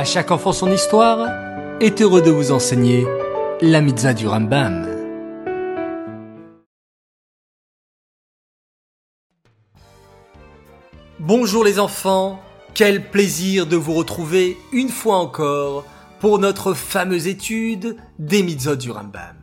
[0.00, 1.28] À chaque enfant son histoire
[1.78, 3.06] est heureux de vous enseigner
[3.60, 4.88] la mitzvah du Rambam.
[11.18, 12.40] Bonjour les enfants,
[12.72, 15.84] quel plaisir de vous retrouver une fois encore
[16.18, 19.36] pour notre fameuse étude des mitzvot du Rambam.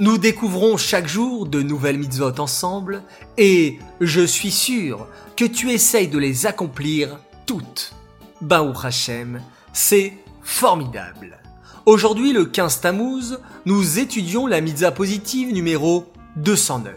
[0.00, 3.04] Nous découvrons chaque jour de nouvelles mitzvot ensemble
[3.38, 5.06] et je suis sûr
[5.36, 7.94] que tu essayes de les accomplir toutes.
[8.40, 9.40] Baruch Hashem,
[9.74, 11.38] c'est formidable.
[11.84, 16.94] Aujourd'hui, le 15 Tammuz, nous étudions la mitzvah positive numéro 209,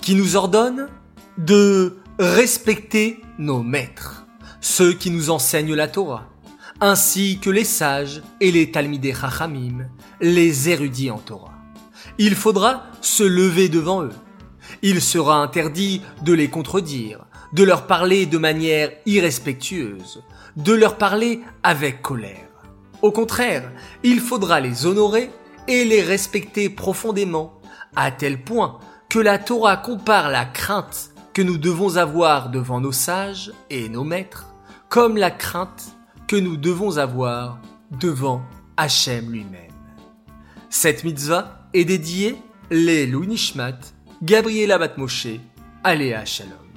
[0.00, 0.88] qui nous ordonne
[1.38, 4.26] de respecter nos maîtres,
[4.60, 6.28] ceux qui nous enseignent la Torah,
[6.80, 9.88] ainsi que les sages et les Talmidei Chachamim,
[10.20, 11.58] les érudits en Torah.
[12.18, 14.12] Il faudra se lever devant eux.
[14.82, 20.22] Il sera interdit de les contredire, de leur parler de manière irrespectueuse,
[20.56, 22.48] de leur parler avec colère.
[23.02, 23.70] Au contraire,
[24.02, 25.30] il faudra les honorer
[25.68, 27.60] et les respecter profondément,
[27.94, 28.78] à tel point
[29.08, 34.04] que la Torah compare la crainte que nous devons avoir devant nos sages et nos
[34.04, 34.46] maîtres,
[34.88, 37.58] comme la crainte que nous devons avoir
[37.90, 38.42] devant
[38.76, 39.70] Hachem lui-même.
[40.70, 42.36] Cette mitzvah est dédiée
[42.70, 43.78] les Nishmat,
[44.22, 45.38] Gabriela Batmoshe,
[45.84, 46.71] Aléa Shalom.